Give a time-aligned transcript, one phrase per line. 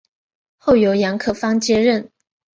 [0.57, 2.11] 后由杨可芳接任。